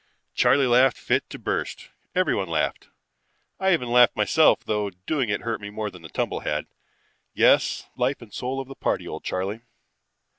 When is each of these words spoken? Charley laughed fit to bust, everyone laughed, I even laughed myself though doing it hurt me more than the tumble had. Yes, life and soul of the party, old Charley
Charley 0.33 0.65
laughed 0.65 0.97
fit 0.97 1.29
to 1.29 1.37
bust, 1.37 1.89
everyone 2.15 2.47
laughed, 2.47 2.89
I 3.59 3.71
even 3.71 3.91
laughed 3.91 4.15
myself 4.15 4.63
though 4.65 4.89
doing 4.89 5.29
it 5.29 5.41
hurt 5.41 5.61
me 5.61 5.69
more 5.69 5.91
than 5.91 6.01
the 6.01 6.09
tumble 6.09 6.39
had. 6.39 6.65
Yes, 7.35 7.87
life 7.95 8.19
and 8.19 8.33
soul 8.33 8.59
of 8.59 8.67
the 8.67 8.73
party, 8.73 9.07
old 9.07 9.23
Charley 9.23 9.61